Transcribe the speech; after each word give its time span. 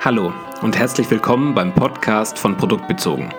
Hallo 0.00 0.32
und 0.62 0.78
herzlich 0.78 1.10
willkommen 1.10 1.54
beim 1.54 1.74
Podcast 1.74 2.38
von 2.38 2.56
Produktbezogen. 2.56 3.34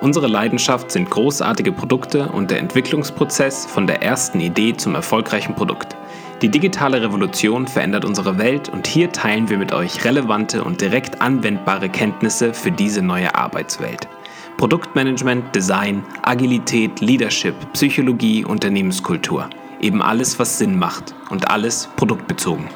Unsere 0.00 0.26
Leidenschaft 0.26 0.90
sind 0.90 1.10
großartige 1.10 1.70
Produkte 1.70 2.28
und 2.28 2.50
der 2.50 2.60
Entwicklungsprozess 2.60 3.66
von 3.66 3.86
der 3.86 4.02
ersten 4.02 4.40
Idee 4.40 4.74
zum 4.74 4.94
erfolgreichen 4.94 5.54
Produkt. 5.54 5.96
Die 6.40 6.48
digitale 6.48 7.02
Revolution 7.02 7.68
verändert 7.68 8.04
unsere 8.04 8.38
Welt 8.38 8.68
und 8.70 8.86
hier 8.86 9.12
teilen 9.12 9.50
wir 9.50 9.58
mit 9.58 9.72
euch 9.72 10.04
relevante 10.04 10.64
und 10.64 10.80
direkt 10.80 11.20
anwendbare 11.20 11.88
Kenntnisse 11.88 12.54
für 12.54 12.72
diese 12.72 13.02
neue 13.02 13.34
Arbeitswelt. 13.34 14.08
Produktmanagement, 14.56 15.54
Design, 15.54 16.04
Agilität, 16.22 17.00
Leadership, 17.00 17.54
Psychologie, 17.74 18.44
Unternehmenskultur. 18.44 19.50
Eben 19.80 20.02
alles, 20.02 20.38
was 20.38 20.58
Sinn 20.58 20.78
macht 20.78 21.14
und 21.30 21.50
alles 21.50 21.88
produktbezogen. 21.96 22.68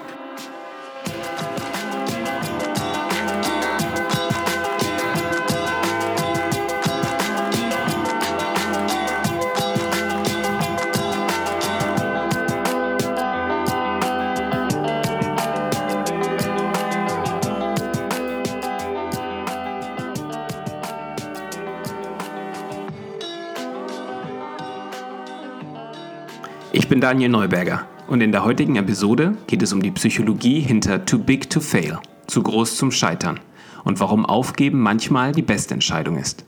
Bin 26.92 27.00
Daniel 27.00 27.30
Neuberger 27.30 27.86
und 28.06 28.20
in 28.20 28.32
der 28.32 28.44
heutigen 28.44 28.76
Episode 28.76 29.34
geht 29.46 29.62
es 29.62 29.72
um 29.72 29.80
die 29.80 29.92
Psychologie 29.92 30.60
hinter 30.60 31.06
Too 31.06 31.20
Big 31.20 31.48
to 31.48 31.60
Fail, 31.60 31.98
zu 32.26 32.42
groß 32.42 32.76
zum 32.76 32.90
Scheitern 32.90 33.40
und 33.82 33.98
warum 33.98 34.26
Aufgeben 34.26 34.78
manchmal 34.78 35.32
die 35.32 35.40
beste 35.40 35.72
Entscheidung 35.72 36.18
ist. 36.18 36.44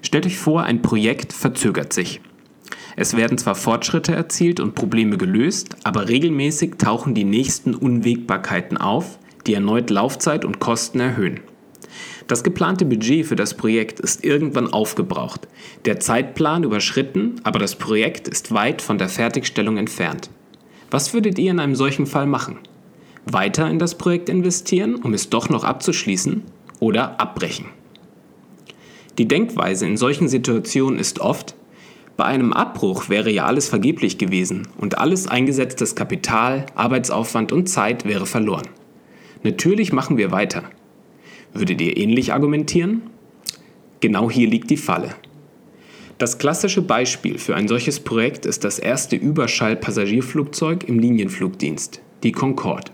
Stellt 0.00 0.26
euch 0.26 0.38
vor, 0.38 0.62
ein 0.62 0.80
Projekt 0.80 1.32
verzögert 1.32 1.92
sich. 1.92 2.20
Es 2.94 3.16
werden 3.16 3.36
zwar 3.36 3.56
Fortschritte 3.56 4.14
erzielt 4.14 4.60
und 4.60 4.76
Probleme 4.76 5.16
gelöst, 5.16 5.74
aber 5.82 6.08
regelmäßig 6.08 6.74
tauchen 6.78 7.12
die 7.12 7.24
nächsten 7.24 7.74
Unwägbarkeiten 7.74 8.76
auf, 8.76 9.18
die 9.48 9.54
erneut 9.54 9.90
Laufzeit 9.90 10.44
und 10.44 10.60
Kosten 10.60 11.00
erhöhen. 11.00 11.40
Das 12.26 12.44
geplante 12.44 12.84
Budget 12.84 13.26
für 13.26 13.36
das 13.36 13.54
Projekt 13.54 14.00
ist 14.00 14.24
irgendwann 14.24 14.72
aufgebraucht, 14.72 15.48
der 15.84 16.00
Zeitplan 16.00 16.64
überschritten, 16.64 17.40
aber 17.42 17.58
das 17.58 17.76
Projekt 17.76 18.28
ist 18.28 18.52
weit 18.52 18.82
von 18.82 18.98
der 18.98 19.08
Fertigstellung 19.08 19.76
entfernt. 19.76 20.30
Was 20.90 21.14
würdet 21.14 21.38
ihr 21.38 21.50
in 21.50 21.60
einem 21.60 21.74
solchen 21.74 22.06
Fall 22.06 22.26
machen? 22.26 22.58
Weiter 23.24 23.70
in 23.70 23.78
das 23.78 23.96
Projekt 23.96 24.28
investieren, 24.28 24.96
um 24.96 25.14
es 25.14 25.30
doch 25.30 25.48
noch 25.48 25.64
abzuschließen, 25.64 26.42
oder 26.80 27.20
abbrechen? 27.20 27.66
Die 29.18 29.28
Denkweise 29.28 29.86
in 29.86 29.96
solchen 29.96 30.28
Situationen 30.28 30.98
ist 30.98 31.20
oft, 31.20 31.54
bei 32.16 32.24
einem 32.24 32.52
Abbruch 32.52 33.08
wäre 33.08 33.30
ja 33.30 33.46
alles 33.46 33.68
vergeblich 33.68 34.18
gewesen 34.18 34.68
und 34.78 34.98
alles 34.98 35.26
eingesetztes 35.26 35.94
Kapital, 35.94 36.66
Arbeitsaufwand 36.74 37.52
und 37.52 37.68
Zeit 37.68 38.04
wäre 38.04 38.26
verloren. 38.26 38.68
Natürlich 39.42 39.92
machen 39.92 40.18
wir 40.18 40.30
weiter. 40.30 40.64
Würdet 41.54 41.80
ihr 41.80 41.96
ähnlich 41.96 42.32
argumentieren? 42.32 43.02
Genau 44.00 44.30
hier 44.30 44.48
liegt 44.48 44.70
die 44.70 44.76
Falle. 44.76 45.14
Das 46.18 46.38
klassische 46.38 46.82
Beispiel 46.82 47.38
für 47.38 47.56
ein 47.56 47.68
solches 47.68 48.00
Projekt 48.00 48.46
ist 48.46 48.64
das 48.64 48.78
erste 48.78 49.16
Überschallpassagierflugzeug 49.16 50.84
im 50.88 50.98
Linienflugdienst, 50.98 52.00
die 52.22 52.32
Concorde. 52.32 52.92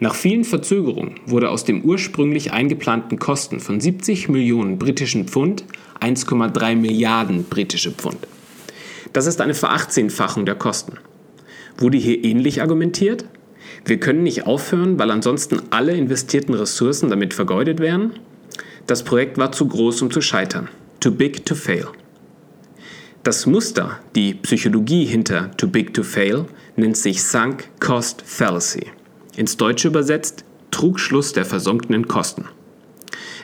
Nach 0.00 0.14
vielen 0.14 0.44
Verzögerungen 0.44 1.16
wurde 1.26 1.50
aus 1.50 1.64
dem 1.64 1.82
ursprünglich 1.82 2.52
eingeplanten 2.52 3.18
Kosten 3.18 3.58
von 3.58 3.80
70 3.80 4.28
Millionen 4.28 4.78
britischen 4.78 5.26
Pfund 5.26 5.64
1,3 6.00 6.76
Milliarden 6.76 7.44
britische 7.44 7.90
Pfund. 7.90 8.18
Das 9.12 9.26
ist 9.26 9.40
eine 9.40 9.54
Verachtzehnfachung 9.54 10.46
der 10.46 10.54
Kosten. 10.54 10.98
Wurde 11.76 11.98
hier 11.98 12.22
ähnlich 12.24 12.62
argumentiert? 12.62 13.24
Wir 13.84 13.98
können 14.00 14.22
nicht 14.22 14.46
aufhören, 14.46 14.98
weil 14.98 15.10
ansonsten 15.10 15.60
alle 15.70 15.92
investierten 15.92 16.54
Ressourcen 16.54 17.10
damit 17.10 17.34
vergeudet 17.34 17.80
wären. 17.80 18.14
Das 18.86 19.02
Projekt 19.02 19.38
war 19.38 19.52
zu 19.52 19.66
groß, 19.66 20.02
um 20.02 20.10
zu 20.10 20.20
scheitern. 20.20 20.68
Too 21.00 21.12
big 21.12 21.44
to 21.46 21.54
fail. 21.54 21.86
Das 23.22 23.46
Muster, 23.46 23.98
die 24.14 24.34
Psychologie 24.34 25.04
hinter 25.04 25.50
Too 25.56 25.68
big 25.68 25.92
to 25.92 26.02
fail, 26.02 26.46
nennt 26.76 26.96
sich 26.96 27.22
Sunk 27.22 27.68
Cost 27.80 28.22
Fallacy. 28.24 28.86
Ins 29.36 29.56
Deutsche 29.56 29.88
übersetzt 29.88 30.44
Trugschluss 30.70 31.32
der 31.32 31.44
versunkenen 31.44 32.08
Kosten. 32.08 32.46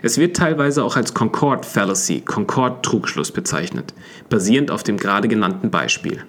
Es 0.03 0.19
wird 0.19 0.37
teilweise 0.37 0.84
auch 0.84 0.97
als 0.97 1.15
Concord 1.15 1.65
Fallacy, 1.65 2.21
Concord 2.21 2.84
Trugschluss 2.84 3.33
bezeichnet, 3.33 3.95
basierend 4.29 4.71
auf 4.71 4.83
dem 4.83 4.97
gerade 4.97 5.29
genannten 5.29 5.71
Beispiel. 5.71 6.25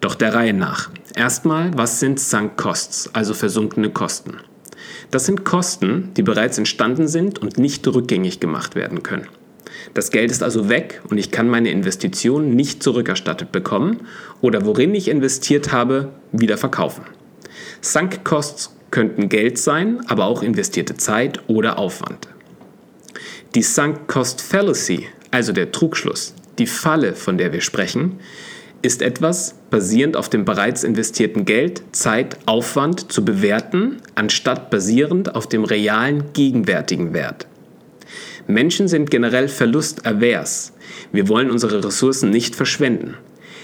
Doch 0.00 0.14
der 0.14 0.34
Reihe 0.34 0.52
nach. 0.52 0.90
Erstmal, 1.14 1.76
was 1.76 2.00
sind 2.00 2.18
Sunk 2.18 2.56
Costs, 2.56 3.10
also 3.12 3.34
versunkene 3.34 3.90
Kosten? 3.90 4.38
Das 5.10 5.26
sind 5.26 5.44
Kosten, 5.44 6.10
die 6.16 6.22
bereits 6.22 6.56
entstanden 6.56 7.06
sind 7.06 7.38
und 7.38 7.58
nicht 7.58 7.86
rückgängig 7.86 8.40
gemacht 8.40 8.74
werden 8.74 9.02
können. 9.02 9.28
Das 9.94 10.10
Geld 10.10 10.30
ist 10.30 10.42
also 10.42 10.68
weg 10.70 11.02
und 11.08 11.18
ich 11.18 11.30
kann 11.30 11.48
meine 11.48 11.70
Investition 11.70 12.54
nicht 12.54 12.82
zurückerstattet 12.82 13.52
bekommen 13.52 14.06
oder 14.40 14.64
worin 14.64 14.94
ich 14.94 15.08
investiert 15.08 15.70
habe, 15.70 16.12
wieder 16.32 16.56
verkaufen. 16.56 17.04
Sunk 17.82 18.24
Costs 18.24 18.74
könnten 18.90 19.28
Geld 19.28 19.58
sein, 19.58 20.00
aber 20.08 20.24
auch 20.24 20.42
investierte 20.42 20.96
Zeit 20.96 21.40
oder 21.46 21.78
Aufwand. 21.78 22.28
Die 23.54 23.62
Sunk 23.62 24.08
Cost 24.08 24.40
Fallacy, 24.40 25.08
also 25.30 25.52
der 25.52 25.72
Trugschluss, 25.72 26.34
die 26.58 26.66
Falle, 26.66 27.14
von 27.14 27.36
der 27.36 27.52
wir 27.52 27.60
sprechen, 27.60 28.18
ist 28.82 29.00
etwas 29.00 29.54
basierend 29.70 30.16
auf 30.16 30.28
dem 30.28 30.44
bereits 30.44 30.84
investierten 30.84 31.44
Geld, 31.44 31.82
Zeit, 31.92 32.36
Aufwand 32.46 33.12
zu 33.12 33.24
bewerten, 33.24 33.98
anstatt 34.16 34.70
basierend 34.70 35.34
auf 35.34 35.46
dem 35.46 35.64
realen 35.64 36.24
gegenwärtigen 36.32 37.14
Wert. 37.14 37.46
Menschen 38.48 38.88
sind 38.88 39.10
generell 39.10 39.48
verlustavers. 39.48 40.72
Wir 41.12 41.28
wollen 41.28 41.50
unsere 41.50 41.84
Ressourcen 41.84 42.30
nicht 42.30 42.56
verschwenden. 42.56 43.14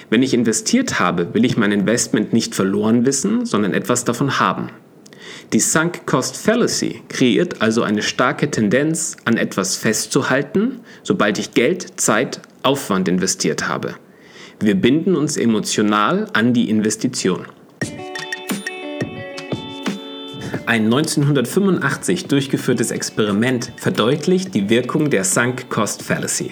Wenn 0.09 0.23
ich 0.23 0.33
investiert 0.33 1.01
habe, 1.01 1.35
will 1.35 1.45
ich 1.45 1.57
mein 1.57 1.73
Investment 1.73 2.33
nicht 2.33 2.55
verloren 2.55 3.05
wissen, 3.05 3.45
sondern 3.45 3.75
etwas 3.75 4.05
davon 4.05 4.39
haben. 4.39 4.71
Die 5.53 5.61
Sunk 5.61 6.07
Cost 6.07 6.37
Fallacy 6.37 7.03
kreiert 7.09 7.61
also 7.61 7.83
eine 7.83 8.03
starke 8.03 8.51
Tendenz, 8.51 9.17
an 9.25 9.37
etwas 9.37 9.77
festzuhalten, 9.77 10.81
sobald 11.03 11.39
ich 11.39 11.53
Geld, 11.53 12.01
Zeit, 12.01 12.41
Aufwand 12.63 13.09
investiert 13.09 13.69
habe. 13.69 13.95
Wir 14.61 14.75
binden 14.75 15.15
uns 15.15 15.37
emotional 15.37 16.27
an 16.33 16.53
die 16.53 16.69
Investition. 16.69 17.47
Ein 20.67 20.87
1985 20.87 22.27
durchgeführtes 22.27 22.91
Experiment 22.91 23.71
verdeutlicht 23.77 24.57
die 24.57 24.69
Wirkung 24.69 25.11
der 25.11 25.23
Sunk 25.23 25.71
Cost 25.71 26.03
Fallacy. 26.03 26.51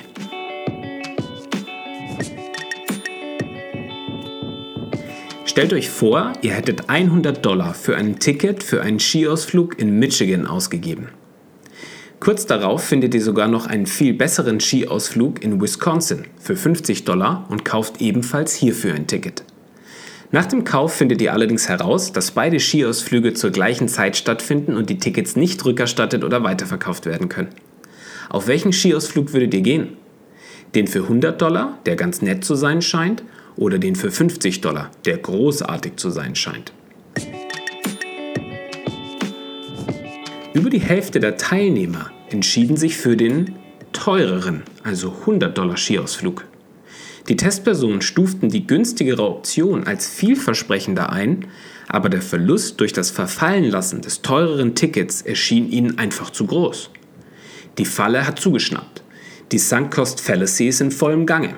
Stellt 5.44 5.72
euch 5.72 5.90
vor, 5.90 6.32
ihr 6.42 6.52
hättet 6.52 6.88
100 6.88 7.44
Dollar 7.44 7.74
für 7.74 7.96
ein 7.96 8.20
Ticket 8.20 8.62
für 8.62 8.82
einen 8.82 9.00
Skiausflug 9.00 9.80
in 9.80 9.98
Michigan 9.98 10.46
ausgegeben. 10.46 11.08
Kurz 12.18 12.46
darauf 12.46 12.82
findet 12.82 13.14
ihr 13.14 13.22
sogar 13.22 13.46
noch 13.46 13.66
einen 13.66 13.86
viel 13.86 14.14
besseren 14.14 14.58
Skiausflug 14.58 15.42
in 15.44 15.60
Wisconsin 15.60 16.24
für 16.38 16.56
50 16.56 17.04
Dollar 17.04 17.46
und 17.50 17.64
kauft 17.64 18.00
ebenfalls 18.00 18.54
hierfür 18.54 18.94
ein 18.94 19.06
Ticket. 19.06 19.44
Nach 20.32 20.46
dem 20.46 20.64
Kauf 20.64 20.94
findet 20.94 21.20
ihr 21.20 21.32
allerdings 21.32 21.68
heraus, 21.68 22.12
dass 22.12 22.32
beide 22.32 22.58
Skiausflüge 22.58 23.34
zur 23.34 23.50
gleichen 23.50 23.86
Zeit 23.86 24.16
stattfinden 24.16 24.76
und 24.76 24.90
die 24.90 24.98
Tickets 24.98 25.36
nicht 25.36 25.64
rückerstattet 25.64 26.24
oder 26.24 26.42
weiterverkauft 26.42 27.06
werden 27.06 27.28
können. 27.28 27.50
Auf 28.28 28.48
welchen 28.48 28.72
Skiausflug 28.72 29.32
würdet 29.32 29.54
ihr 29.54 29.60
gehen? 29.60 29.96
Den 30.74 30.88
für 30.88 31.02
100 31.02 31.40
Dollar, 31.40 31.78
der 31.86 31.96
ganz 31.96 32.22
nett 32.22 32.44
zu 32.44 32.54
sein 32.54 32.82
scheint, 32.82 33.22
oder 33.56 33.78
den 33.78 33.94
für 33.94 34.10
50 34.10 34.62
Dollar, 34.62 34.90
der 35.04 35.18
großartig 35.18 35.96
zu 35.96 36.10
sein 36.10 36.34
scheint? 36.34 36.72
Über 40.56 40.70
die 40.70 40.80
Hälfte 40.80 41.20
der 41.20 41.36
Teilnehmer 41.36 42.10
entschieden 42.30 42.78
sich 42.78 42.96
für 42.96 43.14
den 43.14 43.56
teureren, 43.92 44.62
also 44.84 45.12
100 45.12 45.56
Dollar 45.56 45.76
Skiausflug. 45.76 46.46
Die 47.28 47.36
Testpersonen 47.36 48.00
stuften 48.00 48.48
die 48.48 48.66
günstigere 48.66 49.28
Option 49.28 49.86
als 49.86 50.08
vielversprechender 50.08 51.12
ein, 51.12 51.44
aber 51.88 52.08
der 52.08 52.22
Verlust 52.22 52.80
durch 52.80 52.94
das 52.94 53.10
Verfallenlassen 53.10 54.00
des 54.00 54.22
teureren 54.22 54.74
Tickets 54.74 55.20
erschien 55.20 55.70
ihnen 55.70 55.98
einfach 55.98 56.30
zu 56.30 56.46
groß. 56.46 56.88
Die 57.76 57.84
Falle 57.84 58.26
hat 58.26 58.40
zugeschnappt. 58.40 59.02
Die 59.52 59.58
Sunk 59.58 59.92
Cost 59.92 60.22
Fallacy 60.22 60.68
ist 60.68 60.80
in 60.80 60.90
vollem 60.90 61.26
Gange. 61.26 61.54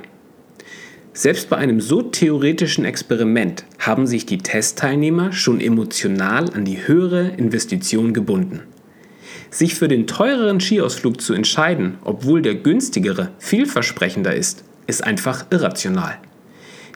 Selbst 1.12 1.48
bei 1.48 1.56
einem 1.56 1.80
so 1.80 2.02
theoretischen 2.02 2.84
Experiment 2.84 3.64
haben 3.78 4.08
sich 4.08 4.26
die 4.26 4.38
Testteilnehmer 4.38 5.30
schon 5.32 5.60
emotional 5.60 6.50
an 6.52 6.64
die 6.64 6.88
höhere 6.88 7.28
Investition 7.36 8.12
gebunden. 8.12 8.62
Sich 9.50 9.74
für 9.74 9.88
den 9.88 10.06
teureren 10.06 10.60
Skiausflug 10.60 11.20
zu 11.20 11.34
entscheiden, 11.34 11.98
obwohl 12.04 12.42
der 12.42 12.54
günstigere 12.54 13.30
vielversprechender 13.38 14.34
ist, 14.34 14.64
ist 14.86 15.04
einfach 15.04 15.46
irrational. 15.50 16.18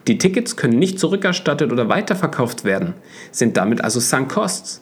Die 0.07 0.17
Tickets 0.17 0.57
können 0.57 0.79
nicht 0.79 0.99
zurückerstattet 0.99 1.71
oder 1.71 1.89
weiterverkauft 1.89 2.65
werden, 2.65 2.93
sind 3.31 3.57
damit 3.57 3.83
also 3.83 3.99
Sunk 3.99 4.29
Costs. 4.29 4.81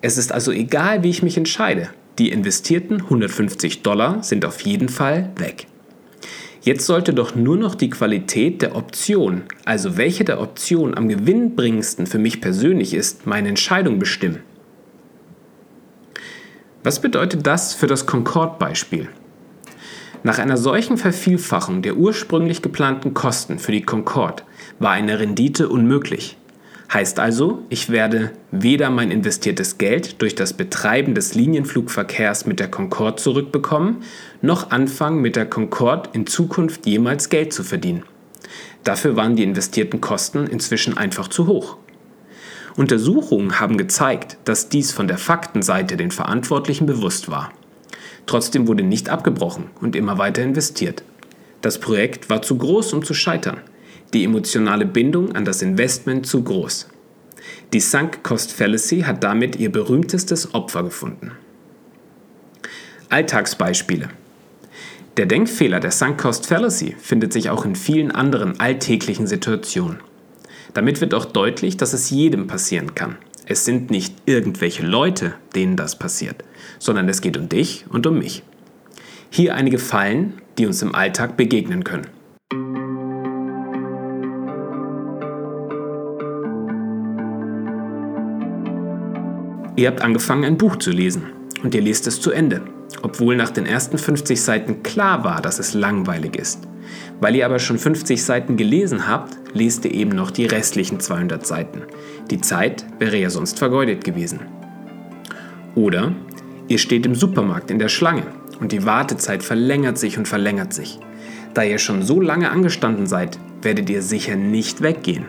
Es 0.00 0.16
ist 0.16 0.32
also 0.32 0.50
egal, 0.50 1.02
wie 1.02 1.10
ich 1.10 1.22
mich 1.22 1.36
entscheide. 1.36 1.90
Die 2.18 2.30
investierten 2.30 3.02
150 3.02 3.82
Dollar 3.82 4.22
sind 4.22 4.44
auf 4.44 4.60
jeden 4.62 4.88
Fall 4.88 5.30
weg. 5.36 5.66
Jetzt 6.62 6.86
sollte 6.86 7.12
doch 7.12 7.34
nur 7.34 7.56
noch 7.56 7.74
die 7.74 7.90
Qualität 7.90 8.62
der 8.62 8.76
Option, 8.76 9.42
also 9.64 9.96
welche 9.96 10.24
der 10.24 10.40
Optionen 10.40 10.96
am 10.96 11.08
gewinnbringendsten 11.08 12.06
für 12.06 12.18
mich 12.18 12.40
persönlich 12.40 12.94
ist, 12.94 13.26
meine 13.26 13.48
Entscheidung 13.48 13.98
bestimmen. 13.98 14.40
Was 16.84 17.00
bedeutet 17.00 17.46
das 17.46 17.74
für 17.74 17.86
das 17.86 18.06
Concorde-Beispiel? 18.06 19.08
Nach 20.24 20.40
einer 20.40 20.56
solchen 20.56 20.98
Vervielfachung 20.98 21.80
der 21.80 21.96
ursprünglich 21.96 22.60
geplanten 22.60 23.14
Kosten 23.14 23.60
für 23.60 23.70
die 23.70 23.82
Concorde 23.82 24.42
war 24.80 24.90
eine 24.90 25.20
Rendite 25.20 25.68
unmöglich. 25.68 26.36
Heißt 26.92 27.20
also, 27.20 27.62
ich 27.68 27.88
werde 27.88 28.32
weder 28.50 28.90
mein 28.90 29.12
investiertes 29.12 29.78
Geld 29.78 30.20
durch 30.20 30.34
das 30.34 30.54
Betreiben 30.54 31.14
des 31.14 31.34
Linienflugverkehrs 31.34 32.46
mit 32.46 32.58
der 32.58 32.68
Concorde 32.68 33.16
zurückbekommen, 33.16 34.02
noch 34.40 34.72
anfangen 34.72 35.22
mit 35.22 35.36
der 35.36 35.46
Concorde 35.46 36.10
in 36.14 36.26
Zukunft 36.26 36.84
jemals 36.84 37.28
Geld 37.28 37.52
zu 37.52 37.62
verdienen. 37.62 38.02
Dafür 38.82 39.14
waren 39.14 39.36
die 39.36 39.44
investierten 39.44 40.00
Kosten 40.00 40.48
inzwischen 40.48 40.96
einfach 40.96 41.28
zu 41.28 41.46
hoch. 41.46 41.76
Untersuchungen 42.76 43.60
haben 43.60 43.76
gezeigt, 43.76 44.38
dass 44.44 44.68
dies 44.68 44.92
von 44.92 45.08
der 45.08 45.18
Faktenseite 45.18 45.96
den 45.96 46.10
Verantwortlichen 46.10 46.86
bewusst 46.86 47.30
war. 47.30 47.52
Trotzdem 48.26 48.66
wurde 48.66 48.82
nicht 48.82 49.08
abgebrochen 49.08 49.64
und 49.80 49.96
immer 49.96 50.18
weiter 50.18 50.42
investiert. 50.42 51.02
Das 51.60 51.78
Projekt 51.78 52.30
war 52.30 52.42
zu 52.42 52.56
groß, 52.56 52.92
um 52.92 53.04
zu 53.04 53.14
scheitern. 53.14 53.58
Die 54.14 54.24
emotionale 54.24 54.86
Bindung 54.86 55.34
an 55.34 55.44
das 55.44 55.62
Investment 55.62 56.26
zu 56.26 56.42
groß. 56.42 56.88
Die 57.72 57.80
Sunk 57.80 58.22
Cost 58.22 58.52
Fallacy 58.52 59.00
hat 59.02 59.24
damit 59.24 59.56
ihr 59.56 59.70
berühmtestes 59.70 60.54
Opfer 60.54 60.82
gefunden. 60.82 61.32
Alltagsbeispiele. 63.08 64.08
Der 65.16 65.26
Denkfehler 65.26 65.80
der 65.80 65.90
Sunk 65.90 66.18
Cost 66.18 66.46
Fallacy 66.46 66.96
findet 66.98 67.32
sich 67.32 67.50
auch 67.50 67.64
in 67.64 67.76
vielen 67.76 68.10
anderen 68.10 68.58
alltäglichen 68.60 69.26
Situationen. 69.26 69.98
Damit 70.74 71.00
wird 71.02 71.12
auch 71.12 71.26
deutlich, 71.26 71.76
dass 71.76 71.92
es 71.92 72.10
jedem 72.10 72.46
passieren 72.46 72.94
kann. 72.94 73.16
Es 73.44 73.64
sind 73.64 73.90
nicht 73.90 74.14
irgendwelche 74.24 74.86
Leute, 74.86 75.34
denen 75.54 75.76
das 75.76 75.98
passiert, 75.98 76.44
sondern 76.78 77.08
es 77.08 77.20
geht 77.20 77.36
um 77.36 77.48
dich 77.48 77.84
und 77.90 78.06
um 78.06 78.18
mich. 78.18 78.42
Hier 79.28 79.54
einige 79.54 79.78
Fallen, 79.78 80.40
die 80.56 80.66
uns 80.66 80.80
im 80.80 80.94
Alltag 80.94 81.36
begegnen 81.36 81.84
können. 81.84 82.06
Ihr 89.76 89.88
habt 89.88 90.02
angefangen, 90.02 90.44
ein 90.44 90.58
Buch 90.58 90.76
zu 90.76 90.90
lesen 90.90 91.24
und 91.62 91.74
ihr 91.74 91.82
lest 91.82 92.06
es 92.06 92.20
zu 92.20 92.30
Ende, 92.30 92.62
obwohl 93.02 93.36
nach 93.36 93.50
den 93.50 93.66
ersten 93.66 93.98
50 93.98 94.40
Seiten 94.40 94.82
klar 94.82 95.24
war, 95.24 95.42
dass 95.42 95.58
es 95.58 95.74
langweilig 95.74 96.36
ist. 96.36 96.68
Weil 97.20 97.36
ihr 97.36 97.46
aber 97.46 97.58
schon 97.58 97.78
50 97.78 98.22
Seiten 98.22 98.56
gelesen 98.56 99.08
habt, 99.08 99.41
lest 99.54 99.84
ihr 99.84 99.92
eben 99.92 100.10
noch 100.10 100.30
die 100.30 100.46
restlichen 100.46 101.00
200 101.00 101.46
Seiten. 101.46 101.82
Die 102.30 102.40
Zeit 102.40 102.84
wäre 102.98 103.16
ja 103.16 103.30
sonst 103.30 103.58
vergeudet 103.58 104.04
gewesen. 104.04 104.40
Oder 105.74 106.12
ihr 106.68 106.78
steht 106.78 107.06
im 107.06 107.14
Supermarkt 107.14 107.70
in 107.70 107.78
der 107.78 107.88
Schlange 107.88 108.26
und 108.60 108.72
die 108.72 108.84
Wartezeit 108.84 109.42
verlängert 109.42 109.98
sich 109.98 110.18
und 110.18 110.28
verlängert 110.28 110.72
sich. 110.72 110.98
Da 111.54 111.62
ihr 111.62 111.78
schon 111.78 112.02
so 112.02 112.20
lange 112.20 112.50
angestanden 112.50 113.06
seid, 113.06 113.38
werdet 113.60 113.90
ihr 113.90 114.02
sicher 114.02 114.36
nicht 114.36 114.82
weggehen. 114.82 115.26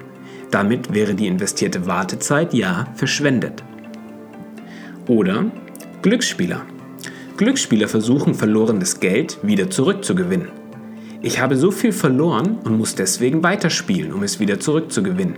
Damit 0.52 0.94
wäre 0.94 1.16
die 1.16 1.28
investierte 1.28 1.88
Wartezeit 1.88 2.54
ja 2.54 2.88
verschwendet. 2.96 3.64
Oder 5.08 5.46
Glücksspieler. 6.02 6.62
Glücksspieler 7.38 7.88
versuchen 7.88 8.36
verlorenes 8.36 9.00
Geld 9.00 9.40
wieder 9.42 9.70
zurückzugewinnen. 9.70 10.63
Ich 11.26 11.40
habe 11.40 11.56
so 11.56 11.72
viel 11.72 11.94
verloren 11.94 12.58
und 12.66 12.78
muss 12.78 12.96
deswegen 12.96 13.44
weiterspielen, 13.44 14.12
um 14.12 14.24
es 14.24 14.42
wieder 14.42 14.60
zurückzugewinnen. 14.60 15.38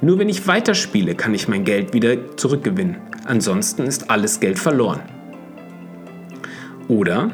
Nur 0.00 0.20
wenn 0.20 0.28
ich 0.28 0.46
weiterspiele, 0.46 1.16
kann 1.16 1.34
ich 1.34 1.48
mein 1.48 1.64
Geld 1.64 1.92
wieder 1.92 2.36
zurückgewinnen. 2.36 2.98
Ansonsten 3.24 3.82
ist 3.82 4.08
alles 4.08 4.38
Geld 4.38 4.56
verloren. 4.56 5.00
Oder 6.86 7.32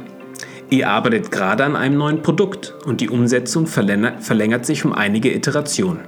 ihr 0.71 0.89
arbeitet 0.89 1.31
gerade 1.31 1.65
an 1.65 1.77
einem 1.77 1.99
neuen 1.99 2.23
Produkt 2.23 2.75
und 2.87 3.03
die 3.03 3.11
Umsetzung 3.11 3.67
verlängert 3.67 4.65
sich 4.65 4.87
um 4.87 4.95
einige 4.95 5.31
Iterationen. 5.31 6.01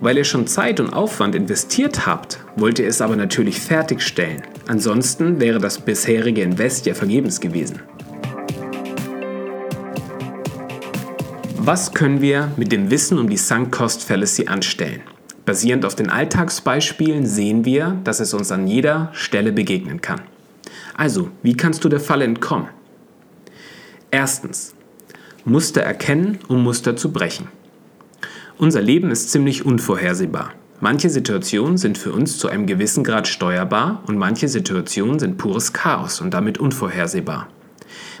Weil 0.00 0.16
ihr 0.16 0.24
schon 0.24 0.46
Zeit 0.46 0.80
und 0.80 0.90
Aufwand 0.90 1.34
investiert 1.34 2.06
habt, 2.06 2.38
wollt 2.56 2.78
ihr 2.78 2.88
es 2.88 3.02
aber 3.02 3.16
natürlich 3.16 3.60
fertigstellen. 3.60 4.40
Ansonsten 4.68 5.38
wäre 5.38 5.58
das 5.58 5.80
bisherige 5.80 6.40
Invest 6.40 6.86
ja 6.86 6.94
vergebens 6.94 7.40
gewesen. 7.40 7.80
Was 11.72 11.92
können 11.92 12.20
wir 12.20 12.50
mit 12.56 12.72
dem 12.72 12.90
Wissen 12.90 13.16
um 13.16 13.30
die 13.30 13.36
Sunk 13.36 13.70
Cost 13.70 14.02
Fallacy 14.02 14.48
anstellen? 14.48 15.02
Basierend 15.46 15.84
auf 15.84 15.94
den 15.94 16.10
Alltagsbeispielen 16.10 17.26
sehen 17.26 17.64
wir, 17.64 17.96
dass 18.02 18.18
es 18.18 18.34
uns 18.34 18.50
an 18.50 18.66
jeder 18.66 19.10
Stelle 19.12 19.52
begegnen 19.52 20.00
kann. 20.00 20.20
Also, 20.96 21.30
wie 21.44 21.56
kannst 21.56 21.84
du 21.84 21.88
der 21.88 22.00
Falle 22.00 22.24
entkommen? 22.24 22.66
Erstens, 24.10 24.74
Muster 25.44 25.80
erkennen, 25.82 26.40
um 26.48 26.60
Muster 26.64 26.96
zu 26.96 27.12
brechen. 27.12 27.46
Unser 28.58 28.80
Leben 28.80 29.12
ist 29.12 29.30
ziemlich 29.30 29.64
unvorhersehbar. 29.64 30.54
Manche 30.80 31.08
Situationen 31.08 31.78
sind 31.78 31.98
für 31.98 32.10
uns 32.10 32.38
zu 32.38 32.48
einem 32.48 32.66
gewissen 32.66 33.04
Grad 33.04 33.28
steuerbar 33.28 34.02
und 34.08 34.18
manche 34.18 34.48
Situationen 34.48 35.20
sind 35.20 35.38
pures 35.38 35.72
Chaos 35.72 36.20
und 36.20 36.34
damit 36.34 36.58
unvorhersehbar. 36.58 37.46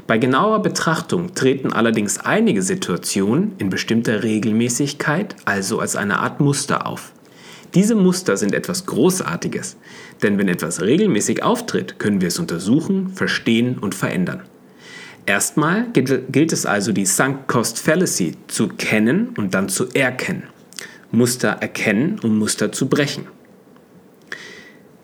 Bei 0.06 0.18
genauer 0.18 0.62
Betrachtung 0.62 1.34
treten 1.34 1.72
allerdings 1.72 2.18
einige 2.18 2.62
Situationen 2.62 3.52
in 3.58 3.70
bestimmter 3.70 4.22
Regelmäßigkeit, 4.22 5.36
also 5.44 5.80
als 5.80 5.96
eine 5.96 6.18
Art 6.18 6.40
Muster 6.40 6.86
auf. 6.86 7.12
Diese 7.74 7.94
Muster 7.94 8.36
sind 8.36 8.52
etwas 8.52 8.86
Großartiges, 8.86 9.76
denn 10.22 10.38
wenn 10.38 10.48
etwas 10.48 10.80
regelmäßig 10.80 11.42
auftritt, 11.42 11.98
können 11.98 12.20
wir 12.20 12.28
es 12.28 12.38
untersuchen, 12.38 13.10
verstehen 13.10 13.78
und 13.78 13.94
verändern. 13.94 14.42
Erstmal 15.26 15.86
gilt 15.92 16.52
es 16.52 16.66
also, 16.66 16.92
die 16.92 17.06
Sunk 17.06 17.46
Cost 17.46 17.78
Fallacy 17.78 18.34
zu 18.48 18.68
kennen 18.68 19.28
und 19.36 19.54
dann 19.54 19.68
zu 19.68 19.88
erkennen. 19.90 20.44
Muster 21.12 21.50
erkennen, 21.60 22.18
um 22.22 22.38
Muster 22.38 22.72
zu 22.72 22.88
brechen. 22.88 23.26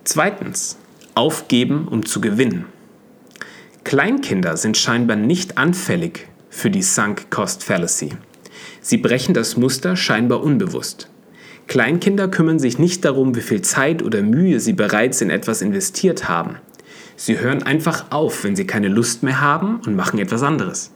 Zweitens, 0.02 0.78
aufgeben, 1.14 1.86
um 1.88 2.04
zu 2.04 2.20
gewinnen. 2.20 2.66
Kleinkinder 3.86 4.56
sind 4.56 4.76
scheinbar 4.76 5.16
nicht 5.16 5.58
anfällig 5.58 6.26
für 6.50 6.70
die 6.70 6.82
Sunk 6.82 7.30
Cost 7.30 7.62
Fallacy. 7.62 8.14
Sie 8.80 8.96
brechen 8.96 9.32
das 9.32 9.56
Muster 9.56 9.94
scheinbar 9.94 10.42
unbewusst. 10.42 11.08
Kleinkinder 11.68 12.26
kümmern 12.26 12.58
sich 12.58 12.80
nicht 12.80 13.04
darum, 13.04 13.36
wie 13.36 13.42
viel 13.42 13.62
Zeit 13.62 14.02
oder 14.02 14.22
Mühe 14.22 14.58
sie 14.58 14.72
bereits 14.72 15.20
in 15.20 15.30
etwas 15.30 15.62
investiert 15.62 16.28
haben. 16.28 16.56
Sie 17.14 17.38
hören 17.38 17.62
einfach 17.62 18.10
auf, 18.10 18.42
wenn 18.42 18.56
sie 18.56 18.66
keine 18.66 18.88
Lust 18.88 19.22
mehr 19.22 19.40
haben 19.40 19.80
und 19.86 19.94
machen 19.94 20.18
etwas 20.18 20.42
anderes. 20.42 20.90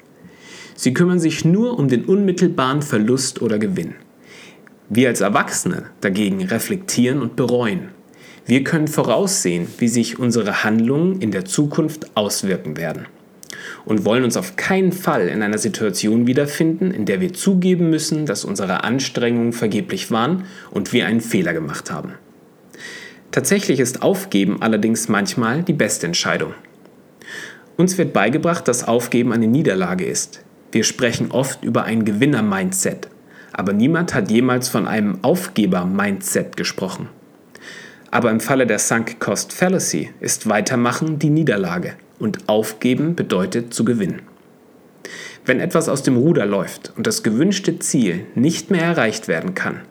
Sie 0.75 0.92
kümmern 0.92 1.20
sich 1.20 1.44
nur 1.44 1.78
um 1.78 1.87
den 1.87 2.06
unmittelbaren 2.06 2.82
Verlust 2.82 3.40
oder 3.40 3.61
Gewinn. 3.61 3.94
Wir 4.88 5.11
als 5.11 5.20
Erwachsene 5.20 5.85
dagegen 6.00 6.42
reflektieren 6.42 7.23
und 7.23 7.37
bereuen. 7.37 7.90
Wir 8.47 8.64
können 8.64 8.88
voraussehen, 8.88 9.66
wie 9.78 9.88
sich 9.88 10.18
unsere 10.18 10.64
Handlungen 10.64 11.20
in 11.20 11.30
der 11.30 11.44
Zukunft 11.44 12.16
auswirken 12.16 12.76
werden 12.76 13.06
und 13.85 14.04
wollen 14.04 14.25
uns 14.25 14.37
auf 14.37 14.56
keinen 14.56 14.92
Fall 14.92 15.28
in 15.28 15.42
einer 15.42 15.59
Situation 15.59 16.26
wiederfinden, 16.26 16.90
in 16.90 17.04
der 17.04 17.20
wir 17.20 17.32
zugeben 17.32 17.90
müssen, 17.90 18.26
dass 18.26 18.44
unsere 18.44 18.85
Anstrengungen 18.85 19.52
vergeblich 19.52 20.11
waren 20.11 20.44
und 20.70 20.92
wir 20.92 21.06
einen 21.06 21.20
Fehler 21.20 21.52
gemacht 21.52 21.90
haben. 21.90 22.14
Tatsächlich 23.30 23.78
ist 23.78 24.02
Aufgeben 24.02 24.61
allerdings 24.61 25.09
manchmal 25.09 25.62
die 25.62 25.73
beste 25.73 26.06
Entscheidung. 26.06 26.54
Uns 27.76 27.97
wird 27.97 28.12
beigebracht, 28.12 28.66
dass 28.66 28.87
Aufgeben 28.87 29.32
eine 29.32 29.47
Niederlage 29.47 30.04
ist. 30.04 30.42
Wir 30.73 30.85
sprechen 30.85 31.30
oft 31.30 31.64
über 31.64 31.85
ein 31.85 32.04
Gewinner-Mindset, 32.04 33.09
aber 33.52 33.73
niemand 33.73 34.14
hat 34.14 34.30
jemals 34.30 34.68
von 34.68 34.87
einem 34.87 35.18
Aufgeber-Mindset 35.23 36.56
gesprochen. 36.56 37.09
Aber 38.11 38.31
im 38.31 38.40
Falle 38.40 38.67
der 38.67 38.79
Sunk 38.79 39.21
Cost 39.21 39.52
Fallacy 39.52 40.11
ist 40.21 40.49
Weitermachen 40.49 41.19
die 41.19 41.31
Niederlage 41.31 41.95
und 42.19 42.49
Aufgeben 42.49 43.14
bedeutet 43.14 43.73
zu 43.73 43.85
gewinnen. 43.85 44.23
Wenn 45.47 45.61
etwas 45.61 45.88
aus 45.88 46.02
dem 46.02 46.17
Ruder 46.17 46.45
läuft 46.45 46.93
und 46.97 47.07
das 47.07 47.23
gewünschte 47.23 47.79
Ziel 47.79 48.26
nicht 48.35 48.71
mehr 48.71 48.83
erreicht 48.83 49.29
werden 49.29 49.55
kann, 49.55 49.83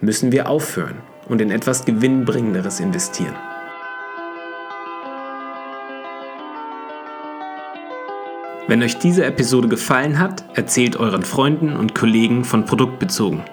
müssen 0.00 0.32
wir 0.32 0.48
aufhören 0.48 0.96
und 1.28 1.40
in 1.40 1.50
etwas 1.50 1.84
Gewinnbringenderes 1.84 2.80
investieren. 2.80 3.36
Wenn 8.68 8.82
euch 8.82 8.98
diese 8.98 9.24
Episode 9.24 9.68
gefallen 9.68 10.18
hat, 10.18 10.44
erzählt 10.54 10.96
euren 10.96 11.22
Freunden 11.22 11.76
und 11.76 11.94
Kollegen 11.94 12.44
von 12.44 12.64
Produktbezogen 12.64 13.44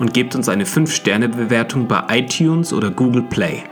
und 0.00 0.14
gebt 0.14 0.34
uns 0.34 0.48
eine 0.48 0.64
5-Sterne-Bewertung 0.64 1.86
bei 1.86 2.02
iTunes 2.08 2.72
oder 2.72 2.90
Google 2.90 3.22
Play. 3.22 3.62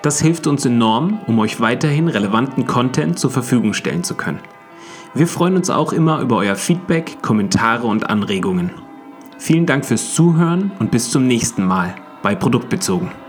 Das 0.00 0.20
hilft 0.20 0.46
uns 0.46 0.64
enorm, 0.64 1.20
um 1.26 1.38
euch 1.40 1.60
weiterhin 1.60 2.08
relevanten 2.08 2.66
Content 2.66 3.18
zur 3.18 3.30
Verfügung 3.30 3.74
stellen 3.74 4.04
zu 4.04 4.14
können. 4.14 4.40
Wir 5.14 5.26
freuen 5.26 5.56
uns 5.56 5.70
auch 5.70 5.92
immer 5.92 6.20
über 6.20 6.36
euer 6.36 6.56
Feedback, 6.56 7.20
Kommentare 7.20 7.86
und 7.86 8.08
Anregungen. 8.08 8.70
Vielen 9.38 9.66
Dank 9.66 9.84
fürs 9.84 10.14
Zuhören 10.14 10.72
und 10.78 10.90
bis 10.90 11.10
zum 11.10 11.26
nächsten 11.26 11.64
Mal 11.64 11.94
bei 12.22 12.34
Produktbezogen. 12.34 13.23